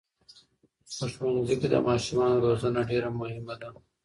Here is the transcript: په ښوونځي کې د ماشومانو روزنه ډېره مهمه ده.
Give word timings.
په 0.97 1.05
ښوونځي 1.13 1.55
کې 1.61 1.67
د 1.71 1.75
ماشومانو 1.87 2.41
روزنه 2.45 2.81
ډېره 2.89 3.09
مهمه 3.19 3.55
ده. 3.61 3.69